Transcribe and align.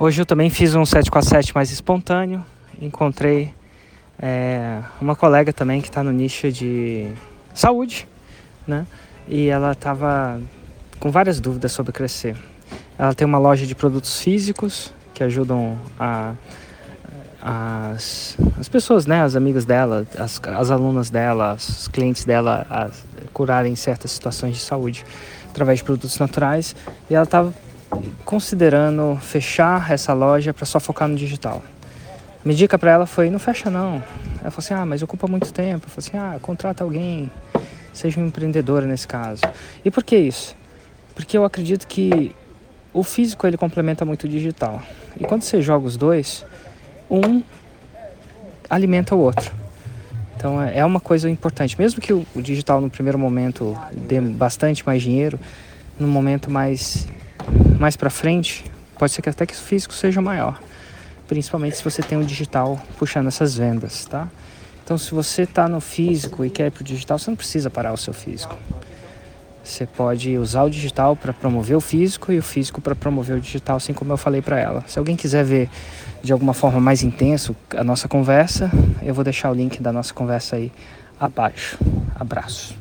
Hoje 0.00 0.22
eu 0.22 0.26
também 0.26 0.48
fiz 0.48 0.76
um 0.76 0.84
747 0.84 1.52
mais 1.52 1.72
espontâneo. 1.72 2.46
Encontrei 2.80 3.52
é, 4.16 4.80
uma 5.00 5.16
colega 5.16 5.52
também 5.52 5.80
que 5.80 5.88
está 5.88 6.04
no 6.04 6.12
nicho 6.12 6.52
de 6.52 7.10
saúde, 7.52 8.06
né? 8.64 8.86
E 9.26 9.48
ela 9.48 9.72
estava 9.72 10.40
com 11.00 11.10
várias 11.10 11.40
dúvidas 11.40 11.72
sobre 11.72 11.90
crescer. 11.90 12.36
Ela 12.96 13.12
tem 13.12 13.26
uma 13.26 13.38
loja 13.38 13.66
de 13.66 13.74
produtos 13.74 14.20
físicos 14.20 14.94
que 15.12 15.24
ajudam 15.24 15.76
a, 15.98 16.34
as, 17.42 18.38
as 18.56 18.68
pessoas, 18.68 19.04
né, 19.04 19.22
as 19.22 19.34
amigas 19.34 19.64
dela, 19.64 20.06
as, 20.16 20.40
as 20.44 20.70
alunas 20.70 21.10
dela, 21.10 21.54
os 21.54 21.88
clientes 21.88 22.24
dela 22.24 22.64
a 22.70 22.88
curarem 23.32 23.74
certas 23.74 24.12
situações 24.12 24.54
de 24.54 24.62
saúde 24.62 25.04
através 25.50 25.80
de 25.80 25.84
produtos 25.84 26.16
naturais. 26.20 26.76
E 27.10 27.16
ela 27.16 27.24
estava 27.24 27.52
considerando 28.24 29.18
fechar 29.20 29.90
essa 29.90 30.12
loja 30.12 30.52
para 30.52 30.66
só 30.66 30.78
focar 30.78 31.08
no 31.08 31.16
digital. 31.16 31.62
Minha 32.44 32.56
dica 32.56 32.78
para 32.78 32.92
ela 32.92 33.06
foi: 33.06 33.30
não 33.30 33.38
fecha 33.38 33.70
não. 33.70 34.02
Ela 34.40 34.50
falou 34.50 34.58
assim: 34.58 34.74
ah, 34.74 34.86
mas 34.86 35.02
ocupa 35.02 35.26
muito 35.26 35.52
tempo. 35.52 35.86
Eu 35.86 35.90
falei 35.90 36.08
assim: 36.08 36.16
ah, 36.16 36.38
contrata 36.40 36.84
alguém, 36.84 37.30
seja 37.92 38.20
um 38.20 38.26
empreendedor 38.26 38.82
nesse 38.82 39.06
caso. 39.06 39.42
E 39.84 39.90
por 39.90 40.04
que 40.04 40.16
isso? 40.16 40.56
Porque 41.14 41.36
eu 41.36 41.44
acredito 41.44 41.86
que 41.86 42.34
o 42.92 43.02
físico 43.02 43.46
ele 43.46 43.56
complementa 43.56 44.04
muito 44.04 44.24
o 44.24 44.28
digital. 44.28 44.82
E 45.18 45.24
quando 45.24 45.42
você 45.42 45.60
joga 45.60 45.86
os 45.86 45.96
dois, 45.96 46.44
um 47.10 47.42
alimenta 48.70 49.14
o 49.14 49.18
outro. 49.18 49.52
Então 50.36 50.62
é, 50.62 50.78
é 50.78 50.84
uma 50.84 51.00
coisa 51.00 51.28
importante. 51.28 51.78
Mesmo 51.78 52.00
que 52.00 52.12
o 52.12 52.24
digital 52.36 52.80
no 52.80 52.88
primeiro 52.88 53.18
momento 53.18 53.76
dê 53.92 54.20
bastante 54.20 54.86
mais 54.86 55.02
dinheiro, 55.02 55.38
no 55.98 56.06
momento 56.06 56.50
mais 56.50 57.08
mais 57.78 57.96
para 57.96 58.10
frente, 58.10 58.64
pode 58.98 59.12
ser 59.12 59.22
que 59.22 59.28
até 59.28 59.46
que 59.46 59.54
o 59.54 59.56
físico 59.56 59.94
seja 59.94 60.20
maior, 60.20 60.60
principalmente 61.26 61.76
se 61.76 61.84
você 61.84 62.02
tem 62.02 62.18
o 62.18 62.24
digital 62.24 62.80
puxando 62.98 63.28
essas 63.28 63.56
vendas, 63.56 64.04
tá? 64.04 64.28
Então, 64.84 64.96
se 64.96 65.12
você 65.12 65.42
está 65.42 65.68
no 65.68 65.80
físico 65.82 66.44
e 66.44 66.50
quer 66.50 66.68
ir 66.68 66.70
para 66.70 66.80
o 66.80 66.84
digital, 66.84 67.18
você 67.18 67.30
não 67.30 67.36
precisa 67.36 67.68
parar 67.68 67.92
o 67.92 67.96
seu 67.98 68.14
físico. 68.14 68.56
Você 69.62 69.84
pode 69.84 70.38
usar 70.38 70.62
o 70.62 70.70
digital 70.70 71.14
para 71.14 71.30
promover 71.30 71.76
o 71.76 71.80
físico 71.80 72.32
e 72.32 72.38
o 72.38 72.42
físico 72.42 72.80
para 72.80 72.94
promover 72.94 73.36
o 73.36 73.40
digital, 73.40 73.76
assim 73.76 73.92
como 73.92 74.10
eu 74.10 74.16
falei 74.16 74.40
para 74.40 74.58
ela. 74.58 74.82
Se 74.86 74.98
alguém 74.98 75.14
quiser 75.14 75.44
ver 75.44 75.68
de 76.22 76.32
alguma 76.32 76.54
forma 76.54 76.80
mais 76.80 77.02
intenso 77.02 77.54
a 77.76 77.84
nossa 77.84 78.08
conversa, 78.08 78.70
eu 79.02 79.12
vou 79.12 79.22
deixar 79.22 79.50
o 79.50 79.54
link 79.54 79.82
da 79.82 79.92
nossa 79.92 80.14
conversa 80.14 80.56
aí 80.56 80.72
abaixo. 81.20 81.76
Abraço. 82.18 82.78